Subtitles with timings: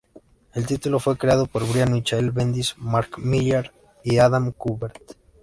[0.55, 3.71] El título fue creado por Brian Michael Bendis, Mark Millar
[4.03, 5.11] y Adam Kubert.